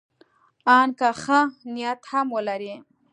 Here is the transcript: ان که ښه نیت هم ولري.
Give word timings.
ان 0.77 0.89
که 0.99 1.09
ښه 1.21 1.39
نیت 1.73 2.01
هم 2.11 2.27
ولري. 2.35 2.73